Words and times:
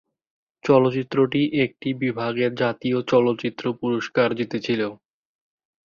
চলচ্চিত্রটি 0.63 1.41
একটি 1.65 1.89
বিভাগে 2.01 2.45
জাতীয় 2.61 2.97
চলচ্চিত্র 3.11 3.63
পুরস্কার 3.81 4.27
জিতেছিল। 4.39 4.81